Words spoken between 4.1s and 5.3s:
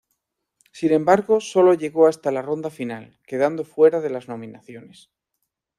nominaciones.